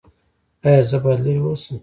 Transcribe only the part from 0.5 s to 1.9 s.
ایا زه باید لرې اوسم؟